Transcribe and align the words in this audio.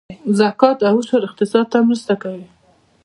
زکات 0.39 0.77
او 0.89 0.95
عشر 1.01 1.21
اقتصاد 1.27 1.65
ته 1.71 1.77
مرسته 1.87 2.13
کوي 2.21 2.45